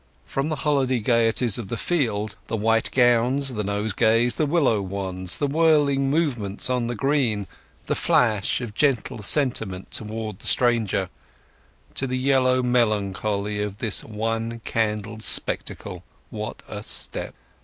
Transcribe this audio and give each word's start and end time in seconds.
From 0.25 0.49
the 0.49 0.55
holiday 0.55 0.99
gaieties 0.99 1.59
of 1.59 1.67
the 1.67 1.77
field—the 1.77 2.57
white 2.57 2.89
gowns, 2.91 3.49
the 3.53 3.63
nosegays, 3.63 4.37
the 4.37 4.47
willow 4.47 4.81
wands, 4.81 5.37
the 5.37 5.45
whirling 5.45 6.09
movements 6.09 6.71
on 6.71 6.87
the 6.87 6.95
green, 6.95 7.45
the 7.85 7.93
flash 7.93 8.61
of 8.61 8.73
gentle 8.73 9.21
sentiment 9.21 9.91
towards 9.91 10.39
the 10.39 10.47
stranger—to 10.47 12.07
the 12.07 12.17
yellow 12.17 12.63
melancholy 12.63 13.61
of 13.61 13.77
this 13.77 14.03
one 14.03 14.59
candled 14.65 15.21
spectacle, 15.21 16.03
what 16.31 16.63
a 16.67 16.81
step! 16.81 17.35